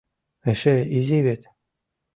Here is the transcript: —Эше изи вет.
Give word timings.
—Эше 0.51 0.75
изи 0.97 1.19
вет. 1.25 1.41